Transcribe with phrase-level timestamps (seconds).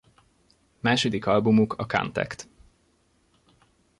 [0.79, 2.49] Második albumuk a Contact!